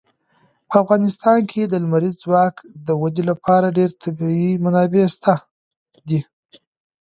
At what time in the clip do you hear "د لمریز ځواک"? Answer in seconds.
1.65-2.55